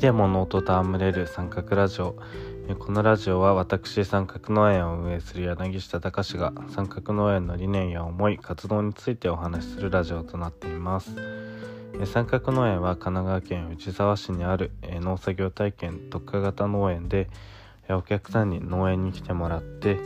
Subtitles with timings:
[0.00, 2.16] でもノートと戯れる三角ラジオ。
[2.78, 11.14] このラジオは私三角農園を運営する柳下隆が三角農園の理念や思い活動についてお話しするラジオとなっています。
[12.06, 17.28] 三角農園は神奈川県藤沢市にある農作業体験特化型農園で
[17.90, 19.98] お客さんに農園に来てもらって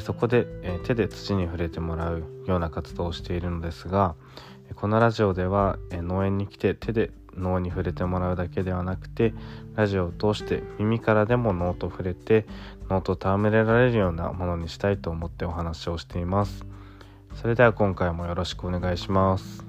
[0.00, 0.46] そこで
[0.84, 4.14] 手で土に触れてもらうような活動をしているのですが
[4.74, 9.34] このラジオでは農園に来て手で脳に触れてもらうだけではなくて
[9.74, 12.46] ラジオを通して耳からでも脳と触れて
[12.88, 16.66] 脳と戯れられるようなものにしたいと思ってお話をしています。
[17.34, 19.64] それでは今回もよろしくお願いします。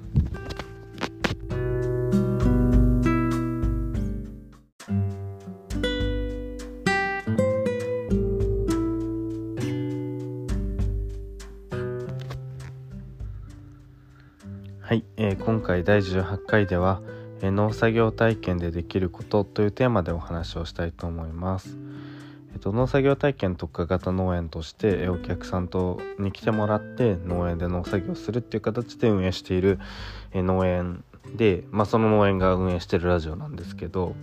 [14.80, 17.02] はい、えー、今回第18回では
[17.42, 21.76] 農作業体験でできることというテーマでお話をしたいと思います。
[22.52, 29.78] えっと、農作業体験特化型農園としてお客さんとに来てもらって農園で農作業するっていう形で運営している
[30.34, 31.04] 農園
[31.36, 34.16] で、まあ、その農園が運営してるラジオなんですけど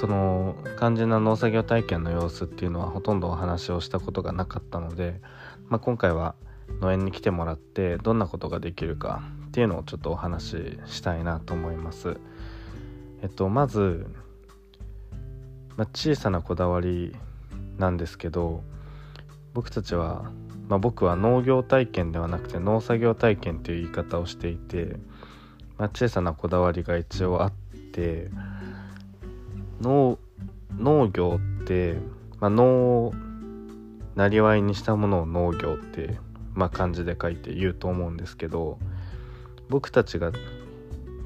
[0.00, 5.20] その肝心な農作業体験の様子っていうのはほとんどお話をしたことがなかったので、
[5.68, 6.36] まあ、今回は
[6.80, 12.18] 農園に来てもらってどんなことができるかっていうのをちょっとお話ししたいなと思います。
[13.22, 14.06] えっとまず、
[15.76, 17.16] まあ、小さなこだわり
[17.78, 18.62] なんですけど
[19.54, 20.30] 僕たちは、
[20.68, 24.96] まあ、僕は農業体験ではなくて農作業体験っていう言い方をしていて、
[25.78, 27.52] まあ、小さなこだわりが一応あっ
[27.92, 28.30] て
[29.80, 30.18] 農
[30.76, 31.96] 農業って、
[32.38, 33.12] まあ、農
[34.14, 36.18] なりわいにしたものを農業って
[36.58, 38.80] まあ、漢字で書いて言うと思うんですけど
[39.68, 40.32] 僕たちが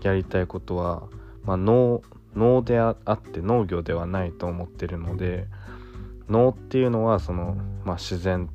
[0.02, 1.04] やりたいことは、
[1.44, 2.02] まあ、農
[2.36, 5.48] 農であって農業ではないと思ってるので
[6.28, 8.50] 農っていうのはその、まあ、自然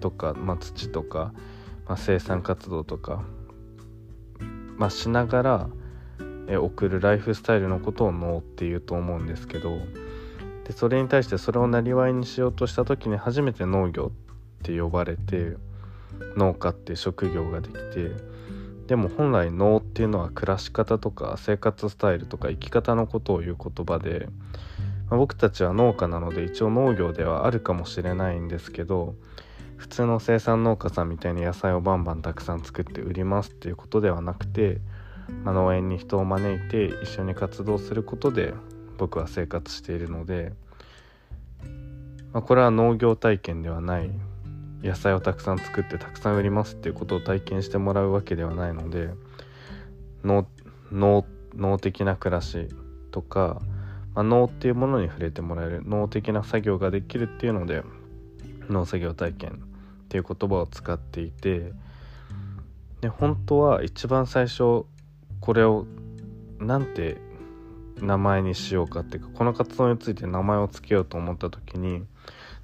[0.00, 1.32] とか、まあ、土とか、
[1.86, 3.22] まあ、生産活動とか、
[4.76, 5.68] まあ、しながら
[6.48, 9.78] え送るライフスタイルのことを農っていうと思うんですけど
[10.64, 15.56] でそれに対してそれをなりわいにしようとした時に初めて農業って呼ばれて
[16.36, 18.10] 農家っていう職業ができて
[18.86, 24.28] でも本来農っていうのは暮らし方とか生活スタイルとか生き方のことを言う言葉で、
[25.10, 29.14] まあ、僕たちは農家なので一応農業ではあるかもしれないんですけど
[29.76, 34.80] 普通の生産農家さんみたいに野菜をバンバンたくさん作って売りますっていうことではなくて、
[35.44, 38.54] まあ、農園に人を招いて一緒に活動することで
[38.98, 40.52] 僕は生活しているので、
[42.32, 44.10] まあ、これは農業体験ではない
[44.86, 49.10] 野菜をたくさん作ってたくさん売りますっていうことを体験してもらうわけではないので
[50.22, 52.68] 脳的な暮らし
[53.10, 53.60] とか、
[54.14, 57.82] まあ、脳っていうものに触れてもらえる脳的な作業ができるっていうので
[58.68, 59.54] 農作業体験っ
[60.08, 61.72] ていう言葉を使っていて
[63.00, 64.84] で本当は一番最初
[65.40, 65.86] これを
[66.58, 67.18] なんて
[68.00, 72.04] 名前にしようかっていうかこの活動について名前を付けようと思った時に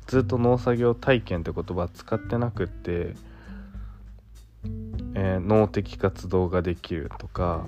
[0.06, 3.14] ずっと農作業体験って言葉使ってなくって、
[5.14, 7.66] えー、脳的活動ができるとか、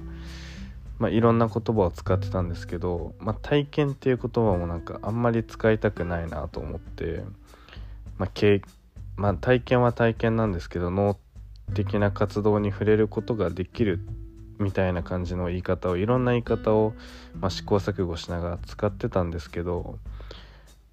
[0.98, 7.22] まあ、いろんな言葉を使ってたんですけど、まあ、体験っていう言葉もなんかあんまり使いたくないなと思って、
[8.18, 8.62] まあけ
[9.16, 11.16] まあ、体験は体験なんですけど脳
[11.74, 14.00] 的な活動に触れることができる
[14.58, 16.94] みたいな感じの言い方をいろんな言い方を、
[17.40, 19.98] まあ、試行錯誤しながら使ってたんですけど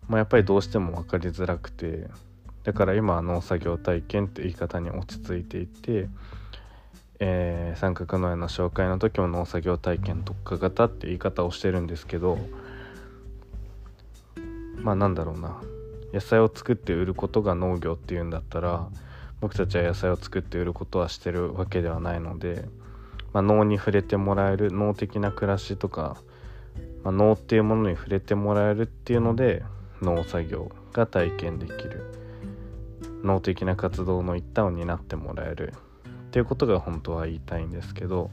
[0.08, 2.08] まあ、やっぱりどうしても分かりづらくて
[2.64, 6.10] だから今農作業体験って言い方に落ち着いていて、
[7.20, 12.38] えー、三角農園の紹介の時も農作業体験特化型って言い方をしてるんですけど
[14.78, 15.62] まあなんだろうな。
[16.14, 18.88] 野菜を作って売ることが農業っていうんだったら
[19.40, 22.66] 僕たちは野菜を作って売ることはしてるわけではないので、
[23.34, 26.18] まあ、農に触れてもらえる農的な暮らしとか、
[27.04, 29.64] まあ、農っていうものに触れてもらえるっていうので
[30.02, 32.04] 農作業が体験できる。
[33.24, 35.74] 脳的な活動の一端を担ってもらえる。
[36.28, 38.32] っていうことが本当は言いたいんですけど、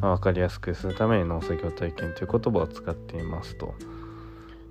[0.00, 3.74] まあ、分かりやすくするために農作業体験という言葉を使っていますと。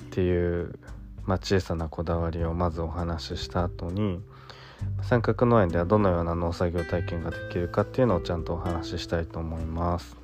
[0.06, 0.78] っていう、
[1.26, 4.22] まあ、小さなこだわりをまずお話しした後に
[5.02, 10.18] 三角農園ではどのような農作業体験ができるかっていうのをちゃんとお話ししたいと思います。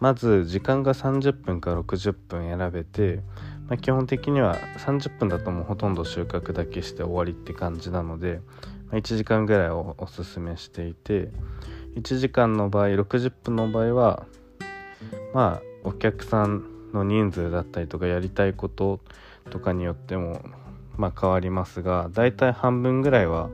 [0.00, 3.20] まず時間が30分から60分選べて
[3.72, 8.42] まあ、基本的には30分だともうほとんど収穫だけして終わりって感じなので、
[8.90, 11.30] まあ、1時間ぐらいをおすすめしていて
[11.96, 14.26] 1時間の場合60分の場合は
[15.32, 19.00] まあお客さんの人数だったりとかやりたいこと
[19.48, 20.42] とかによっても
[20.98, 23.48] まあ変わりますが大体半分ぐらいは、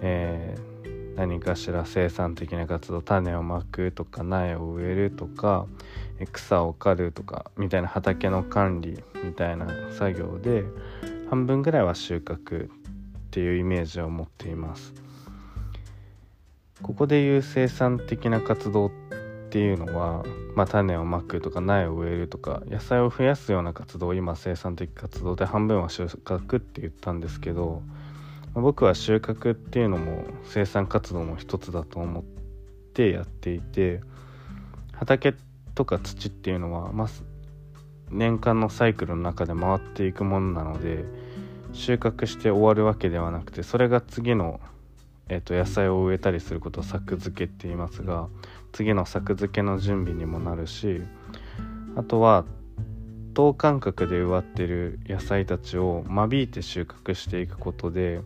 [0.00, 5.66] えー、何かしら生産的な活動種をまくとか苗を植えるとか
[6.32, 10.64] 草を刈るとかみたいな畑の管理みたいな作業で
[11.28, 12.70] 半分ぐらいは収穫っ
[13.30, 14.94] ていうイメージを持っています。
[16.82, 18.90] ここでいう生産的な活動っ
[19.50, 20.24] ていうのは、
[20.54, 27.82] まあ、種をまくとか苗を植えるとか野菜を増やすような活動を今生産的活動で半分は収穫って言ったんですけど、
[28.52, 32.24] 僕は収穫っていうのも生産活動の一つだと思っ
[32.92, 34.00] てやっていて
[34.92, 35.34] 畑
[35.74, 37.08] とか土っていうのは、まあ、
[38.10, 41.04] 年間のサイクルの中で回っていくものなので
[41.72, 44.60] 収穫して終わるわけではなくてそれが次の、
[45.28, 48.28] えー、と野菜を植えたりすることを作付けって言いますが
[48.72, 51.02] 次の作付けの準備にもなるし
[51.96, 52.44] あとは
[53.34, 58.20] 等間隔で植わってる野菜たちを間引いて収穫していくことで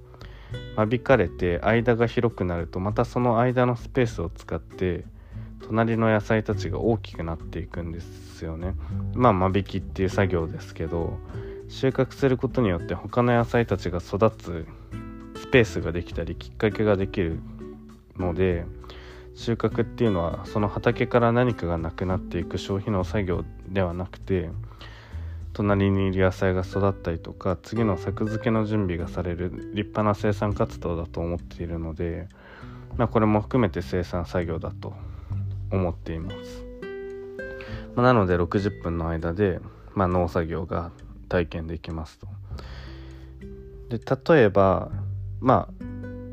[0.77, 5.05] 間引かれて間が広くなるとまたその間のスペースを使って
[5.69, 8.75] 隣の野菜たちが大きくなっていくんですよね。
[9.15, 11.19] まあ間引きっていう作業ですけど
[11.69, 14.67] 収穫することによって他の野菜たちが育つ
[15.37, 17.41] スペースができたりきっかけができる
[18.17, 18.65] ので
[19.35, 24.51] 収穫っていうのはその畑から何かがなくなっていく消費の作業ではなくて
[25.53, 32.29] 隣にいる野菜が育ったりとか次の作付けの準備がされる立派な生産活動だと思っているので、
[32.97, 34.95] まあ、これも含めて生産作業だと
[35.71, 36.65] 思っています。
[37.95, 39.61] まあ、なので60分の間で、
[39.95, 40.93] まあ、農作業が
[41.29, 42.29] 体験できますと。
[43.89, 43.99] で
[44.35, 44.91] 例えば
[45.41, 45.85] まあ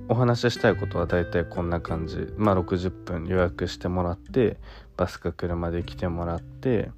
[0.07, 4.57] お話ししたいことは大体こんな感じまあ60分予約してもらって
[4.97, 6.91] バスか車で来てもらって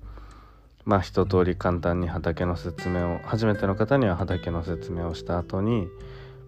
[0.83, 5.88] まあ一通り簡単に畑の説明を初めての方には畑の説明をした後に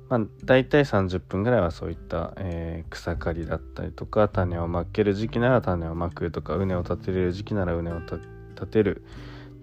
[0.09, 8.19] まあ大体30分ぐらいはそういった、えー、草刈りだったりとか種をまける時期なら種をまくとか畝を立てれる時期なら畝を立
[8.67, 9.03] てる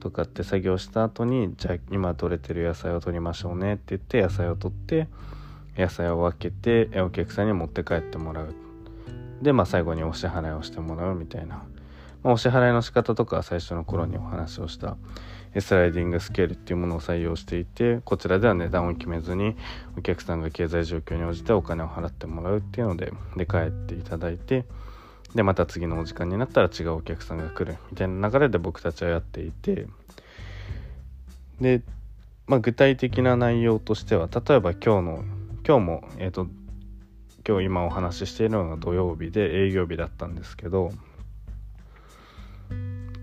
[0.00, 5.08] とかって作業した後にじゃあ今取れてる野菜を取りましょうねって言って野菜を取って
[5.76, 8.54] 野菜を分けてお客さんに持って帰ってもらう。
[9.42, 11.56] でまあ最後にお支払いをしてもらうみたいな、
[12.22, 14.96] まあ、お支払いの仕方とかは最初の頃にお話をした
[15.60, 19.56] スライディングスケールっていうものを採用していてこちらでは値段を決めずに
[19.96, 24.64] お客さんが経済状況に応じてお金を払ってもらうっていうのでで帰っていただいて
[25.34, 29.86] でまた次のお時間になったら違うお客さんが来るみたいな流れで僕たちはやっていて
[31.60, 31.82] で、
[32.46, 35.24] まあ、具体的な内容としては例えば今日の
[35.66, 36.46] 今日もえっ、ー、と
[37.46, 40.90] 今日今お話ししているのが土曜日で営業日だったんですけど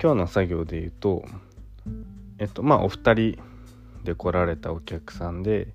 [0.02, 1.26] 今日の作業で言うと
[2.40, 3.40] えっとまあお二人
[4.04, 5.68] で来られたお客さんで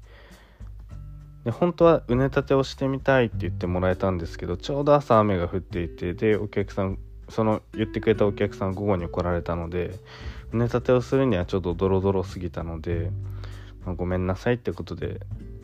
[1.45, 9.95] で本当は畝立てをしてみたいって言ってもらえたんですけどちょうど朝雨が降っていてでお客さんその言ってくれたお客さん午後に来られたので
[10.53, 13.11] 畝立てをするにはちょっとドロドロすぎたので、
[13.85, 15.21] まあ、ごめんなさいってことで、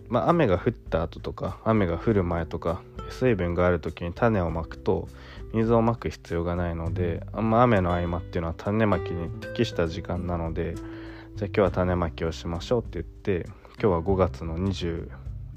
[0.09, 5.09] まあ、雨が降った後とか雨が降る前とか水分がある時に種をまくと
[5.55, 13.47] 水をまく必要がないのであんま雨の合間っていうのは種まきに適した時間なのでじゃあ今日は種まきをしましょうって言って
[13.81, 15.09] 今日は5月の20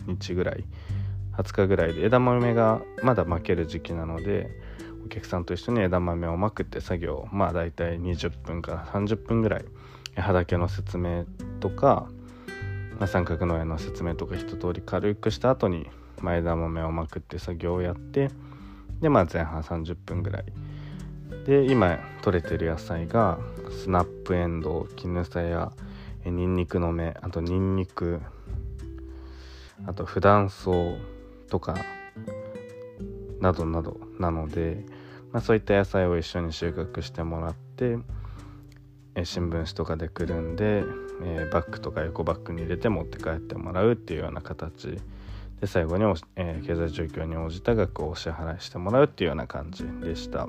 [0.06, 0.64] 日ぐらい
[1.36, 4.50] 20日ぐらいで枝豆がまだまける時期なので
[5.04, 9.66] お客さんと一緒に枝豆をまくって作業まあ大体20分から30分ぐらい
[10.16, 11.26] 畑の説明
[11.60, 12.08] とか、
[13.00, 15.88] まあ、三角農園の説明とか一通り軽くした後に、
[16.22, 18.30] まあ、枝豆をまくって作業をやって
[19.02, 20.46] でまあ前半30分ぐらい。
[21.46, 23.40] で今取れてる野菜が
[23.70, 25.72] スナップエンドウ絹さや
[26.26, 28.22] ニンニクの芽あとニンニク
[29.86, 30.72] あと普段草
[31.50, 31.76] とか
[33.40, 34.86] などなどなので、
[35.32, 37.98] まあ、そういった野菜を一緒に収穫してもらって
[39.16, 40.84] え新聞紙とかでくるんで、
[41.24, 45.00] えー、バッグとかエコバッグに入れて持って帰ってもらうっていうような形
[45.62, 46.04] で最後に
[46.36, 50.48] えー、経済状況に応じた額をお支払いしてもらうっていうような感じでした。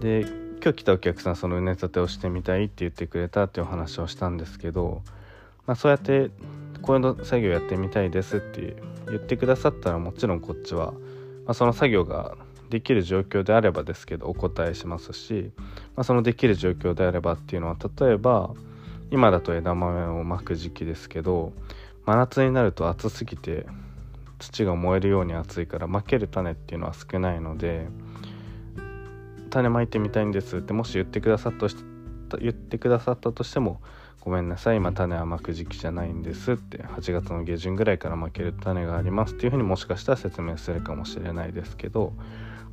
[0.00, 0.26] で
[0.64, 5.02] 今日来たお客さんその畝立てをしてみたいって言ってくれたっていうお話をしたんですけど、
[5.66, 6.30] まあ、そうやって
[6.80, 12.36] こういう作業やってみたいですって言ってくださったらもちろんこっちは、まあ、その作業が
[12.70, 15.52] できる状況であればですけどお答えしますし、
[15.96, 18.50] まあ、そのできる状況であればっていうのは例えば
[19.10, 21.52] 今だと枝豆をまく時期ですけど
[22.06, 23.66] 真夏になると暑すぎて
[24.38, 27.88] 土が燃えるように暑いからまける種っていうのは少ないので
[29.50, 31.68] 種まいてみたいんですってもし言ってくださった
[32.38, 33.80] 言ってくださったとしても
[34.20, 42.14] ごめんなさい今種はまく時期じゃないんですって8月の下旬ぐらいからまける種がありますっていうふうにもしかしたら説明するかもしれないですけど、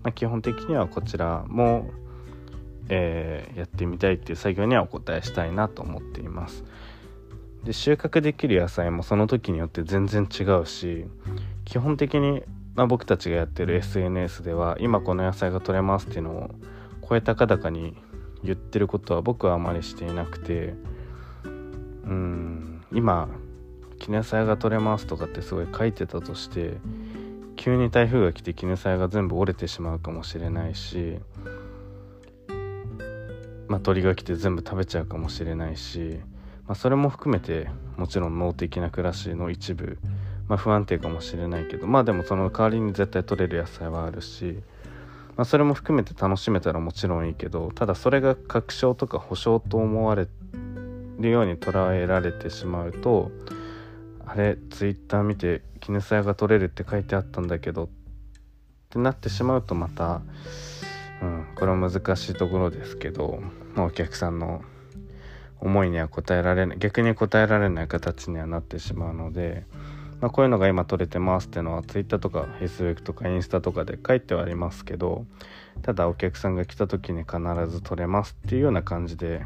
[0.04, 1.90] まあ、基本的にはこちらも、
[2.88, 6.64] えー、やってみたいっていう作業にはお答えしたいなと思っています。
[7.64, 11.06] で収穫できる野菜もその時によって全然違うし
[11.66, 12.44] 基本的に、
[12.76, 16.52] まあ、僕たちがやってる SNS では今この野菜が取れますっていうのを
[17.02, 17.96] 声高々に
[18.44, 20.74] 言ってることは僕はあまりしていなくて
[21.44, 21.48] う
[22.14, 23.30] ん今
[24.00, 26.78] 絹さやが取れますとかってすごい書いてたとして
[27.56, 31.20] 急に台風が来て絹さやが全部折れてしまうかもしれないし
[33.72, 36.20] まあ、鳥が来て全部食べちゃうかもしれないし、
[36.72, 39.98] まあ、それも含めてもちろん脳的な暮らしの一部、
[40.48, 44.58] まあ、不安定かもしれないけどまあでもその代わりに絶対取れる野菜はあるし、
[45.36, 50.30] まあ、それも含めて楽しめたらもちろんいいけどただそれが確証とか保証と思われ
[51.20, 53.32] るように捉えられてしまうと
[54.26, 57.90] あれツイッター見て絹さやが取れるって書いてあったんだけどっ
[58.90, 60.22] てなってしまうとまた、
[61.22, 63.42] うん、これは難しいところですけど、
[63.76, 64.62] まあ、お客さんの
[65.62, 69.66] 思いには応えられない逆に応えられない形にはなってしまうので、
[70.20, 75.26] まあ、こういうのが今取れてますっていうのは Twitter とか Facebook とかインスタとかで書いてはありますけど
[75.82, 77.38] ただお客さんが来た時に必
[77.70, 79.46] ず取れますっていうような感じで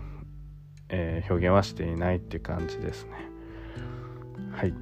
[0.90, 3.12] えー、表現はしていないっていう感じですね。
[4.52, 4.74] はい。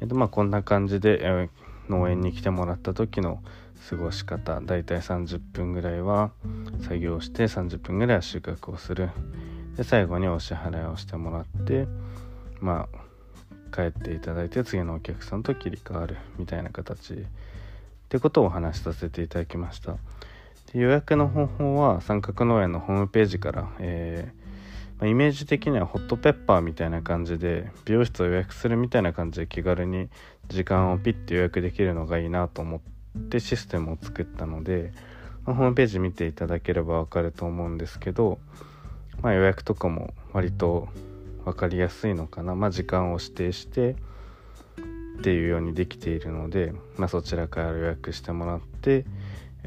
[0.00, 1.48] えっ、とまあこんな感じで、えー、
[1.90, 3.42] 農園に来てもらった時の
[3.88, 6.30] 過ごし方だいたい30分ぐらいは
[6.82, 9.10] 作業して30分ぐらいは収穫をする
[9.76, 11.86] で最後にお支払いをしてもらって
[12.60, 17.16] まあ帰っていただいて次のお客さんと切り替わるみたいな形っ
[18.08, 19.96] てことをお話しさせていただきました
[20.72, 20.78] で。
[20.78, 30.08] 予約の方法は三角農園のホームページから、えー、まあ、イメージ的にはホットペッパーみたいな感じで美容室を予約するみたいな感じで気軽に
[30.48, 33.01] 時間をピッて予約できるのがいいなと思って
[33.38, 34.92] システムを作ったので、
[35.44, 38.38] まあ、ホームページ見ていただければわかると思うんですけど、
[39.20, 40.88] まあ、予約とかも割と
[41.44, 43.96] 分かりやすいのかな、まあ、時間を指定して
[45.18, 49.04] っていうようにできているので、まあ、そちらから予約してもらって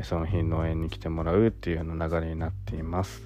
[0.04, 3.22] その日農園に来てもらうっていうような流れになっています。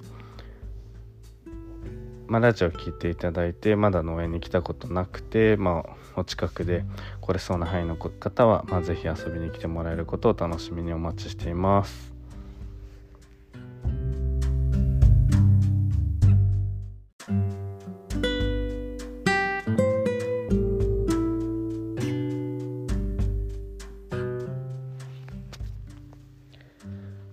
[2.30, 6.84] まあ、ラジオ聞いていただいてまだ農園に来たことなくて、まあ、お近くで
[7.20, 12.14] 来れそうな範囲の方は、まあ、是非遊びに来てもらえることを楽しみにお待ちしています。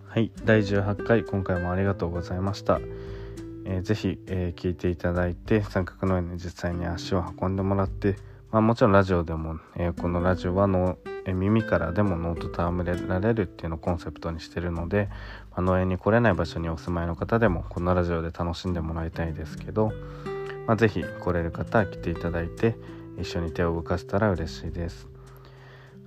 [0.08, 2.82] はい第18回今回もありがとうございました、
[3.69, 8.15] えー、ぜひ、えー、聞いていただいて三角農園に実際に足を運んでもらって、
[8.50, 15.09] まあ、もちろんラジオでも、えー、このラジオはの、え、耳からでも脳と戯れられるっていうのをコンセプトにしてるので、
[15.51, 19.91] まあ、農園に来れない場所にお住まいの方でもこのラジオで楽しんでもらいたいですけど、
[20.65, 22.77] まあ、ぜひ来れる方は来ていただいて
[23.19, 25.07] 一緒に手を動かせたら嬉しいです。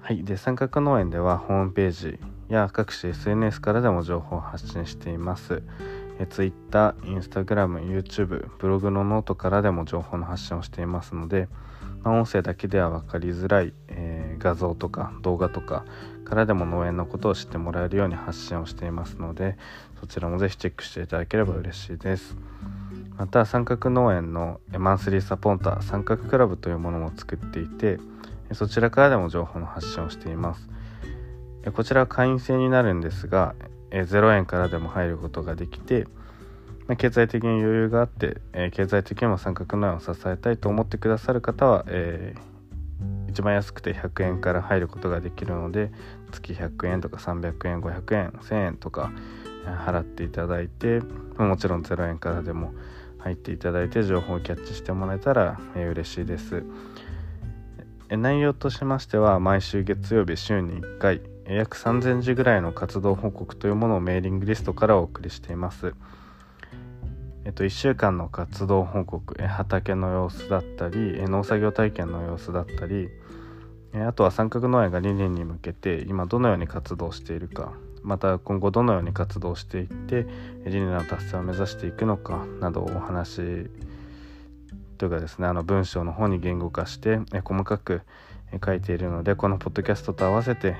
[0.01, 5.63] はい、で三角農園ではホームページや各種 SNS からでも情報を発信しています。
[6.27, 11.49] Twitter、Instagram、YouTube、ブログのノートからでも情報の発信をしていますので、
[12.03, 15.85] まあ、音声だけでは分かりづらい、えー、画像とか動画とか
[16.25, 19.59] からでも農園のことを知ってもらえるように発信をしていますので
[20.01, 22.37] そちらもぜひチェックしていただければ嬉しいです。
[23.17, 27.99] また三角農園のマンスリーサポーター三角クラブというものも作っていて
[28.53, 30.69] そちらからでも情報の発信をしています。
[31.75, 33.55] こちらは会員制になるんですが
[33.91, 36.07] 0円からでも入ることができて
[36.97, 38.41] 経済的に余裕があって
[38.73, 45.93] 経済的にも三角農園を支えたいと思ってくださる方は、えー、一番安くて100円から入ることができるので
[46.33, 49.13] 月100円とか300円500円1000円とか
[49.65, 51.01] 払っていただいて
[51.37, 52.73] もちろん0円からでも
[53.19, 56.65] 入っていただいて情報をキャッチしてもらえたら、えー、嬉しいです。
[58.17, 61.21] 内容としましては毎週月曜日週に1回
[61.55, 65.95] 約3000字ぐらいの活動報告というものをメーリングリストからお送りしています。
[67.45, 73.09] えっと、1週間の活動報告畑の様子だったり農作業体験の様子だったり
[73.95, 80.27] あとは三角農園が2年に向けて今どのように活動しているかまた今後どのように活動していって
[80.65, 83.71] 理念の達成を目指していくのかなどお話
[84.99, 88.03] というかですねあの文章の方に言語化して細かく
[88.65, 90.77] 書いているのでこのポッドキャストと合わせて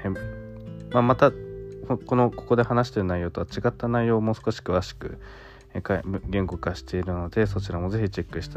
[0.93, 1.33] まあ、また
[2.07, 5.19] このここで話している内容とは違った内容をもう少し詳しく
[6.29, 8.49] 言語化しているのでそちらもぜひチェックし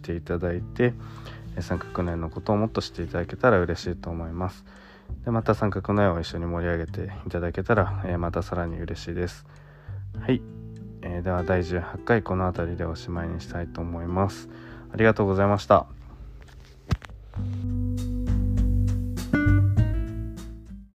[0.00, 0.94] ていただいて
[1.60, 4.64] 三角の絵のことをもっと知っていただけたら嬉しいと思います。
[5.24, 9.46] でまた三角の絵を一緒に盛り上げていただけたら、またさらに嬉しいです。
[10.20, 10.42] はい、
[11.02, 14.48] えー、では第18回この辺りでおしまいにしたいと思います。
[14.92, 15.86] ありがとうございました。